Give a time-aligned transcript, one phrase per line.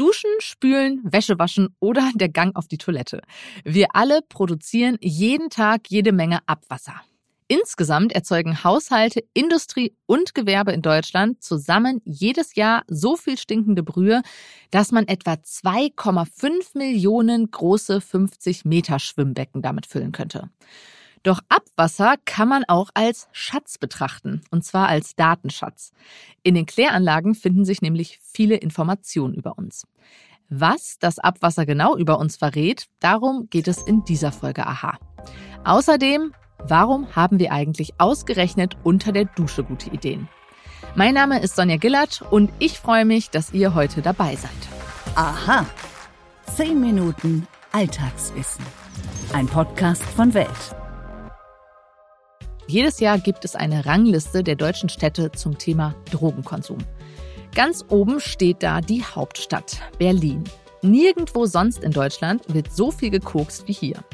[0.00, 3.20] Duschen, Spülen, Wäsche waschen oder der Gang auf die Toilette.
[3.64, 6.94] Wir alle produzieren jeden Tag jede Menge Abwasser.
[7.48, 14.22] Insgesamt erzeugen Haushalte, Industrie und Gewerbe in Deutschland zusammen jedes Jahr so viel stinkende Brühe,
[14.70, 20.48] dass man etwa 2,5 Millionen große 50 Meter Schwimmbecken damit füllen könnte.
[21.22, 25.92] Doch Abwasser kann man auch als Schatz betrachten, und zwar als Datenschatz.
[26.42, 29.86] In den Kläranlagen finden sich nämlich viele Informationen über uns.
[30.48, 34.98] Was das Abwasser genau über uns verrät, darum geht es in dieser Folge Aha.
[35.64, 36.32] Außerdem
[36.66, 40.28] Warum haben wir eigentlich ausgerechnet unter der Dusche gute Ideen?
[40.94, 44.50] Mein Name ist Sonja Gillert und ich freue mich, dass ihr heute dabei seid.
[45.14, 45.66] Aha.
[46.46, 48.64] Zehn Minuten Alltagswissen.
[49.32, 50.79] Ein Podcast von Welt.
[52.70, 56.78] Jedes Jahr gibt es eine Rangliste der deutschen Städte zum Thema Drogenkonsum.
[57.52, 60.44] Ganz oben steht da die Hauptstadt, Berlin.
[60.80, 64.04] Nirgendwo sonst in Deutschland wird so viel gekokst wie hier.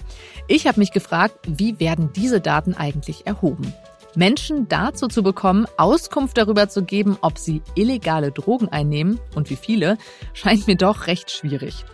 [0.48, 3.74] Ich habe mich gefragt, wie werden diese Daten eigentlich erhoben?
[4.14, 9.56] Menschen dazu zu bekommen, Auskunft darüber zu geben, ob sie illegale Drogen einnehmen und wie
[9.56, 9.98] viele,
[10.32, 11.84] scheint mir doch recht schwierig.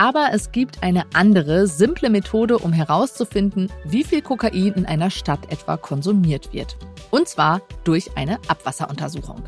[0.00, 5.52] Aber es gibt eine andere, simple Methode, um herauszufinden, wie viel Kokain in einer Stadt
[5.52, 6.78] etwa konsumiert wird.
[7.10, 9.42] Und zwar durch eine Abwasseruntersuchung.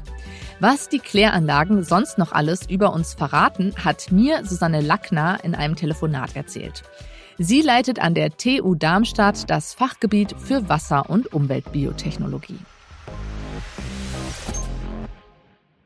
[0.61, 5.75] Was die Kläranlagen sonst noch alles über uns verraten, hat mir Susanne Lackner in einem
[5.75, 6.83] Telefonat erzählt.
[7.39, 12.59] Sie leitet an der TU Darmstadt das Fachgebiet für Wasser- und Umweltbiotechnologie.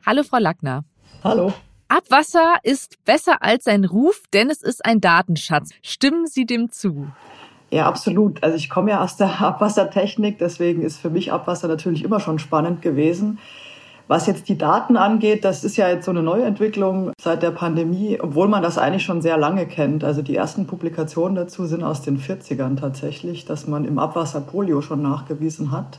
[0.05, 0.83] Hallo, Frau Lackner.
[1.23, 1.53] Hallo.
[1.97, 5.71] Abwasser ist besser als sein Ruf, denn es ist ein Datenschatz.
[5.81, 7.07] Stimmen Sie dem zu?
[7.71, 8.43] Ja, absolut.
[8.43, 12.39] Also ich komme ja aus der Abwassertechnik, deswegen ist für mich Abwasser natürlich immer schon
[12.39, 13.39] spannend gewesen.
[14.09, 18.19] Was jetzt die Daten angeht, das ist ja jetzt so eine Neuentwicklung seit der Pandemie,
[18.21, 20.05] obwohl man das eigentlich schon sehr lange kennt.
[20.05, 24.83] Also die ersten Publikationen dazu sind aus den 40ern tatsächlich, dass man im Abwasser Polio
[24.83, 25.99] schon nachgewiesen hat.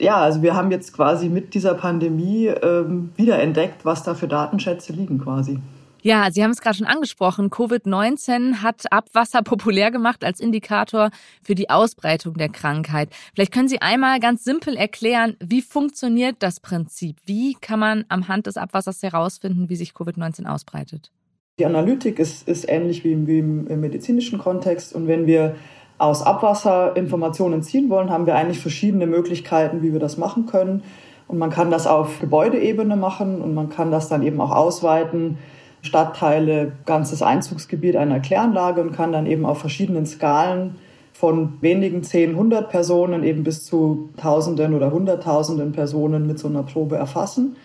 [0.00, 4.94] Ja, also wir haben jetzt quasi mit dieser Pandemie ähm, wiederentdeckt, was da für Datenschätze
[4.94, 5.58] liegen quasi.
[6.02, 7.50] Ja, Sie haben es gerade schon angesprochen.
[7.50, 11.10] Covid-19 hat Abwasser populär gemacht als Indikator
[11.42, 13.10] für die Ausbreitung der Krankheit.
[13.34, 17.16] Vielleicht können Sie einmal ganz simpel erklären, wie funktioniert das Prinzip?
[17.26, 21.10] Wie kann man am Hand des Abwassers herausfinden, wie sich Covid-19 ausbreitet?
[21.58, 24.94] Die Analytik ist, ist ähnlich wie im, wie im medizinischen Kontext.
[24.94, 25.56] Und wenn wir
[26.00, 30.82] aus Abwasser Informationen ziehen wollen, haben wir eigentlich verschiedene Möglichkeiten, wie wir das machen können.
[31.28, 35.38] Und man kann das auf Gebäudeebene machen und man kann das dann eben auch ausweiten
[35.82, 40.76] Stadtteile, ganzes Einzugsgebiet einer Kläranlage und kann dann eben auf verschiedenen Skalen
[41.12, 46.62] von wenigen zehn, hundert Personen eben bis zu Tausenden oder Hunderttausenden Personen mit so einer
[46.62, 47.56] Probe erfassen.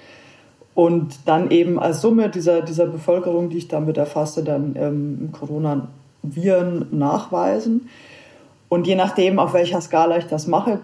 [0.73, 6.87] Und dann eben als Summe dieser, dieser Bevölkerung, die ich damit erfasse, dann ähm, Coronaviren
[6.91, 7.87] nachweisen.
[8.69, 10.79] Und je nachdem, auf welcher Skala ich das mache,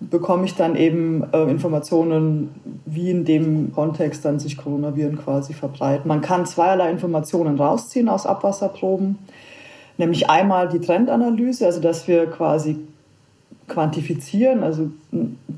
[0.00, 2.50] bekomme ich dann eben äh, Informationen,
[2.84, 6.08] wie in dem Kontext dann sich Coronaviren quasi verbreiten.
[6.08, 9.18] Man kann zweierlei Informationen rausziehen aus Abwasserproben,
[9.96, 12.76] nämlich einmal die Trendanalyse, also dass wir quasi
[13.66, 14.90] quantifizieren, also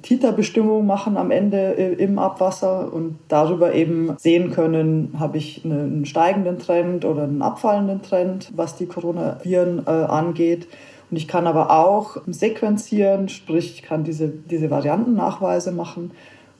[0.03, 6.05] Titerbestimmung machen am Ende äh, im Abwasser und darüber eben sehen können, habe ich einen
[6.07, 10.69] steigenden Trend oder einen abfallenden Trend, was die Coronaviren äh, angeht.
[11.11, 16.11] Und ich kann aber auch sequenzieren, sprich, ich kann diese, diese Variantennachweise machen,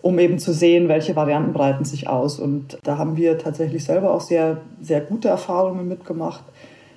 [0.03, 2.39] um eben zu sehen, welche Varianten breiten sich aus.
[2.39, 6.45] Und da haben wir tatsächlich selber auch sehr, sehr gute Erfahrungen mitgemacht.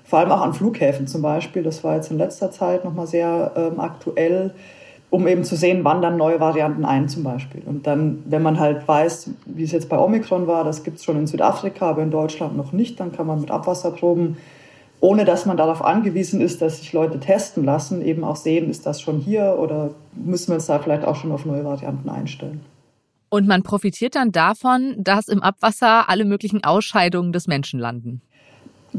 [0.04, 1.64] Vor allem auch an Flughäfen zum Beispiel.
[1.64, 4.54] Das war jetzt in letzter Zeit nochmal sehr ähm, aktuell,
[5.10, 7.64] um eben zu sehen, wann dann neue Varianten ein zum Beispiel.
[7.66, 11.04] Und dann, wenn man halt weiß, wie es jetzt bei Omikron war, das gibt es
[11.04, 14.38] schon in Südafrika, aber in Deutschland noch nicht, dann kann man mit Abwasserproben
[15.02, 18.86] ohne dass man darauf angewiesen ist, dass sich Leute testen lassen, eben auch sehen, ist
[18.86, 22.62] das schon hier oder müssen wir uns da vielleicht auch schon auf neue Varianten einstellen.
[23.30, 28.22] Und man profitiert dann davon, dass im Abwasser alle möglichen Ausscheidungen des Menschen landen.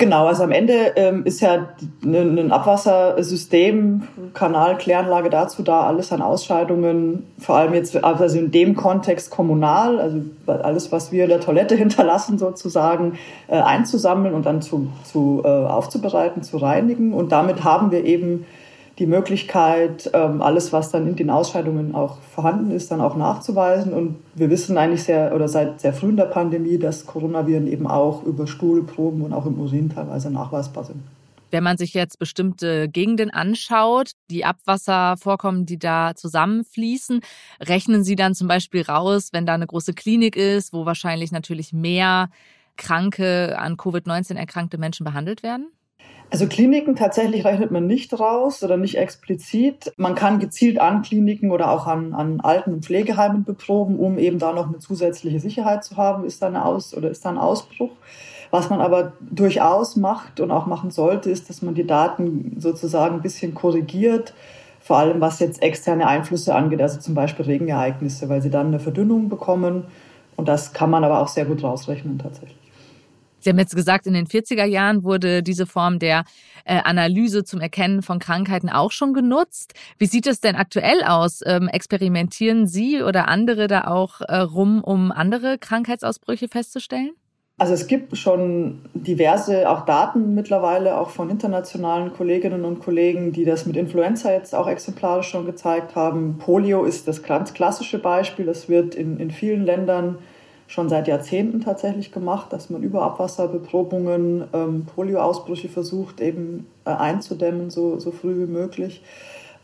[0.00, 1.68] Genau, also am Ende ähm, ist ja
[2.02, 8.76] ein Abwassersystem, Kanal, Kläranlage dazu da, alles an Ausscheidungen, vor allem jetzt also in dem
[8.76, 13.18] Kontext kommunal, also alles, was wir in der Toilette hinterlassen sozusagen,
[13.48, 17.12] äh, einzusammeln und dann zu, zu äh, aufzubereiten, zu reinigen.
[17.12, 18.46] Und damit haben wir eben
[19.00, 23.94] die Möglichkeit, ähm, alles, was dann in den Ausscheidungen auch vorhanden ist, dann auch nachzuweisen.
[23.94, 27.86] Und wir wissen eigentlich sehr oder seit sehr früh in der Pandemie, dass Coronaviren eben
[27.86, 31.02] auch über Stuhlproben und auch im Urin teilweise nachweisbar sind.
[31.50, 37.22] Wenn man sich jetzt bestimmte Gegenden anschaut, die Abwasservorkommen, die da zusammenfließen,
[37.60, 41.72] rechnen Sie dann zum Beispiel raus, wenn da eine große Klinik ist, wo wahrscheinlich natürlich
[41.72, 42.28] mehr
[42.76, 45.72] kranke, an Covid-19 erkrankte Menschen behandelt werden?
[46.32, 49.92] Also Kliniken tatsächlich rechnet man nicht raus oder nicht explizit.
[49.96, 54.38] Man kann gezielt an Kliniken oder auch an, an Alten- und Pflegeheimen beproben, um eben
[54.38, 57.38] da noch eine zusätzliche Sicherheit zu haben, ist da eine Aus oder ist da ein
[57.38, 57.90] Ausbruch.
[58.52, 63.16] Was man aber durchaus macht und auch machen sollte, ist, dass man die Daten sozusagen
[63.16, 64.32] ein bisschen korrigiert,
[64.80, 68.78] vor allem was jetzt externe Einflüsse angeht, also zum Beispiel Regenereignisse, weil sie dann eine
[68.78, 69.84] Verdünnung bekommen.
[70.36, 72.69] Und das kann man aber auch sehr gut rausrechnen tatsächlich.
[73.40, 76.24] Sie haben jetzt gesagt, in den 40er Jahren wurde diese Form der
[76.64, 79.74] äh, Analyse zum Erkennen von Krankheiten auch schon genutzt.
[79.98, 81.40] Wie sieht es denn aktuell aus?
[81.44, 87.12] Ähm, experimentieren Sie oder andere da auch äh, rum, um andere Krankheitsausbrüche festzustellen?
[87.60, 93.44] Also es gibt schon diverse auch Daten mittlerweile, auch von internationalen Kolleginnen und Kollegen, die
[93.44, 96.38] das mit Influenza jetzt auch exemplarisch schon gezeigt haben.
[96.38, 98.46] Polio ist das ganz klassische Beispiel.
[98.46, 100.16] Das wird in, in vielen Ländern
[100.70, 107.70] schon seit Jahrzehnten tatsächlich gemacht, dass man über Abwasserbeprobungen ähm, Polioausbrüche versucht eben äh, einzudämmen,
[107.70, 109.02] so, so früh wie möglich.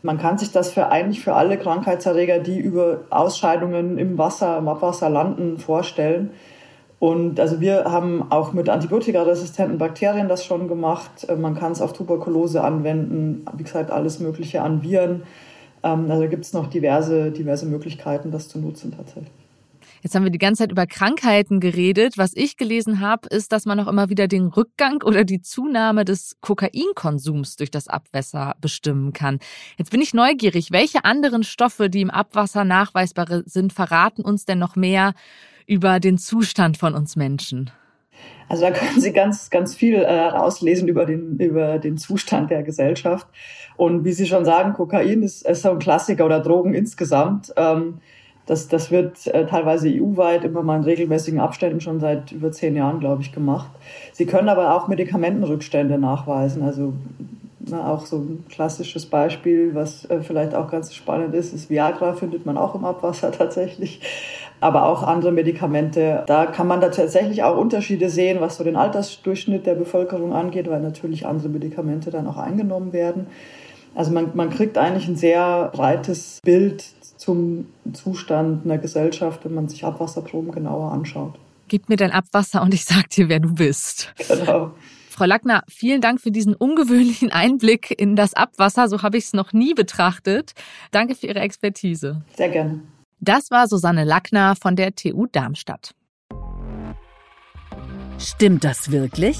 [0.03, 4.67] Man kann sich das für eigentlich für alle Krankheitserreger, die über Ausscheidungen im Wasser, im
[4.67, 6.31] Abwasser landen, vorstellen.
[6.99, 11.25] Und also wir haben auch mit antibiotikaresistenten Bakterien das schon gemacht.
[11.29, 15.23] Äh, man kann es auf Tuberkulose anwenden, wie gesagt, alles Mögliche an Viren.
[15.83, 19.46] Ähm, also gibt es noch diverse, diverse Möglichkeiten, das zu nutzen tatsächlich.
[20.07, 22.17] Jetzt haben wir die ganze Zeit über Krankheiten geredet.
[22.17, 26.05] Was ich gelesen habe, ist, dass man auch immer wieder den Rückgang oder die Zunahme
[26.05, 29.39] des Kokainkonsums durch das Abwasser bestimmen kann.
[29.77, 34.59] Jetzt bin ich neugierig, welche anderen Stoffe, die im Abwasser nachweisbar sind, verraten uns denn
[34.59, 35.13] noch mehr
[35.65, 37.69] über den Zustand von uns Menschen?
[38.47, 42.63] Also da können Sie ganz, ganz viel äh, rauslesen über den, über den Zustand der
[42.63, 43.27] Gesellschaft.
[43.75, 47.53] Und wie Sie schon sagen, Kokain ist, ist so ein Klassiker oder Drogen insgesamt.
[47.57, 47.99] Ähm,
[48.47, 52.75] das, das wird äh, teilweise EU-weit immer mal in regelmäßigen Abständen schon seit über zehn
[52.75, 53.69] Jahren, glaube ich, gemacht.
[54.13, 56.63] Sie können aber auch Medikamentenrückstände nachweisen.
[56.63, 56.93] Also
[57.59, 62.13] na, auch so ein klassisches Beispiel, was äh, vielleicht auch ganz spannend ist, ist Viagra,
[62.13, 63.99] findet man auch im Abwasser tatsächlich.
[64.61, 66.23] Aber auch andere Medikamente.
[66.25, 70.69] Da kann man da tatsächlich auch Unterschiede sehen, was so den Altersdurchschnitt der Bevölkerung angeht,
[70.69, 73.27] weil natürlich andere Medikamente dann auch eingenommen werden.
[73.93, 76.85] Also man, man kriegt eigentlich ein sehr breites Bild
[77.17, 81.33] zum Zustand einer Gesellschaft, wenn man sich Abwasserproben genauer anschaut.
[81.67, 84.13] Gib mir dein Abwasser und ich sag dir, wer du bist.
[84.27, 84.71] Genau.
[85.09, 88.87] Frau Lackner, vielen Dank für diesen ungewöhnlichen Einblick in das Abwasser.
[88.87, 90.51] So habe ich es noch nie betrachtet.
[90.91, 92.21] Danke für Ihre Expertise.
[92.35, 92.81] Sehr gerne.
[93.19, 95.95] Das war Susanne Lackner von der TU Darmstadt.
[98.19, 99.39] Stimmt das wirklich?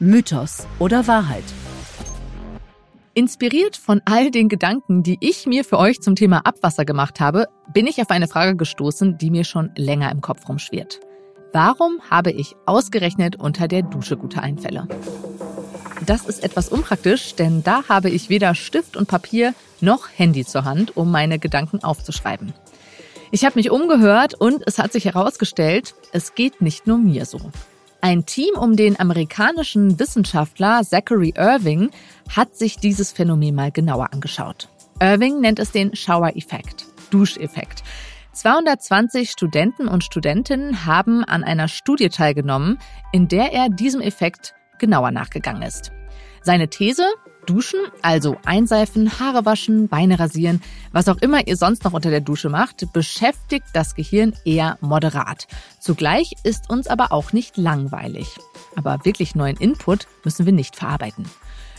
[0.00, 1.44] Mythos oder Wahrheit?
[3.14, 7.46] Inspiriert von all den Gedanken, die ich mir für euch zum Thema Abwasser gemacht habe,
[7.74, 11.00] bin ich auf eine Frage gestoßen, die mir schon länger im Kopf rumschwirrt.
[11.52, 14.88] Warum habe ich ausgerechnet unter der Dusche gute Einfälle?
[16.06, 20.64] Das ist etwas unpraktisch, denn da habe ich weder Stift und Papier noch Handy zur
[20.64, 22.54] Hand, um meine Gedanken aufzuschreiben.
[23.30, 27.50] Ich habe mich umgehört und es hat sich herausgestellt, es geht nicht nur mir so.
[28.04, 31.92] Ein Team um den amerikanischen Wissenschaftler Zachary Irving
[32.28, 34.68] hat sich dieses Phänomen mal genauer angeschaut.
[34.98, 37.84] Irving nennt es den Shower-Effekt, Duscheffekt.
[38.32, 42.80] 220 Studenten und Studentinnen haben an einer Studie teilgenommen,
[43.12, 45.92] in der er diesem Effekt genauer nachgegangen ist.
[46.44, 47.04] Seine These,
[47.46, 52.20] Duschen, also einseifen, Haare waschen, Beine rasieren, was auch immer ihr sonst noch unter der
[52.20, 55.46] Dusche macht, beschäftigt das Gehirn eher moderat.
[55.80, 58.38] Zugleich ist uns aber auch nicht langweilig.
[58.76, 61.26] Aber wirklich neuen Input müssen wir nicht verarbeiten.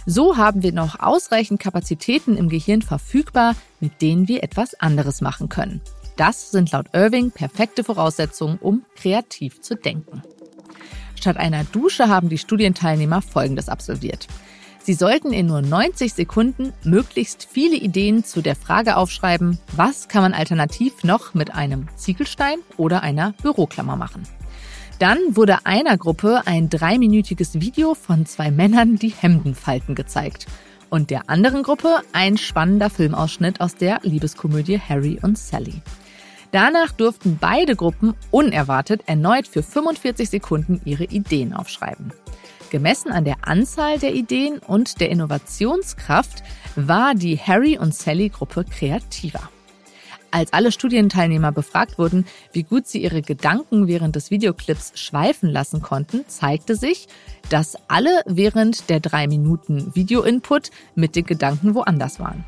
[0.06, 5.48] So haben wir noch ausreichend Kapazitäten im Gehirn verfügbar, mit denen wir etwas anderes machen
[5.48, 5.82] können.
[6.18, 10.22] Das sind laut Irving perfekte Voraussetzungen, um kreativ zu denken.
[11.16, 14.28] Statt einer Dusche haben die Studienteilnehmer Folgendes absolviert.
[14.84, 20.24] Sie sollten in nur 90 Sekunden möglichst viele Ideen zu der Frage aufschreiben, was kann
[20.24, 24.24] man alternativ noch mit einem Ziegelstein oder einer Büroklammer machen.
[25.00, 30.48] Dann wurde einer Gruppe ein dreiminütiges Video von zwei Männern, die Hemden falten, gezeigt.
[30.90, 35.82] Und der anderen Gruppe ein spannender Filmausschnitt aus der Liebeskomödie Harry und Sally.
[36.52, 42.12] Danach durften beide Gruppen unerwartet erneut für 45 Sekunden ihre Ideen aufschreiben.
[42.74, 46.42] Gemessen an der Anzahl der Ideen und der Innovationskraft
[46.76, 49.48] war die Harry und Sally Gruppe kreativer.
[50.34, 55.84] Als alle Studienteilnehmer befragt wurden, wie gut sie ihre Gedanken während des Videoclips schweifen lassen
[55.84, 57.08] konnten, zeigte sich,
[57.52, 62.46] dass alle während der drei Minuten Video-Input mit den Gedanken woanders waren.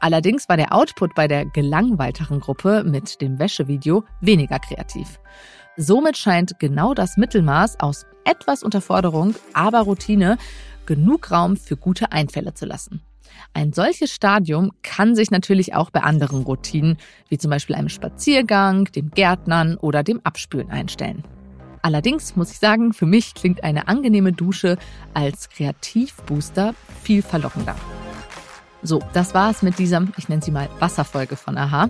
[0.00, 5.20] Allerdings war der Output bei der gelangweilteren Gruppe mit dem Wäschevideo weniger kreativ.
[5.76, 10.38] Somit scheint genau das Mittelmaß aus etwas Unterforderung, aber Routine
[10.86, 13.02] genug Raum für gute Einfälle zu lassen.
[13.54, 18.84] Ein solches Stadium kann sich natürlich auch bei anderen Routinen, wie zum Beispiel einem Spaziergang,
[18.92, 21.24] dem Gärtnern oder dem Abspülen einstellen.
[21.82, 24.76] Allerdings muss ich sagen, für mich klingt eine angenehme Dusche
[25.14, 27.76] als Kreativbooster viel verlockender.
[28.82, 31.88] So, das war es mit dieser, ich nenne sie mal Wasserfolge von Aha.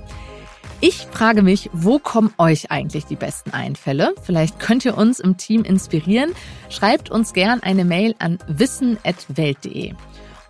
[0.81, 4.15] Ich frage mich, wo kommen euch eigentlich die besten Einfälle?
[4.23, 6.33] Vielleicht könnt ihr uns im Team inspirieren.
[6.69, 9.95] Schreibt uns gern eine Mail an wissen.welt.de.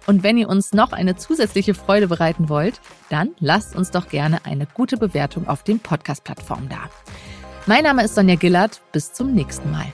[0.06, 4.44] Und wenn ihr uns noch eine zusätzliche Freude bereiten wollt, dann lasst uns doch gerne
[4.44, 6.88] eine gute Bewertung auf den Podcast-Plattformen da.
[7.66, 8.80] Mein Name ist Sonja Gillard.
[8.92, 9.92] Bis zum nächsten Mal.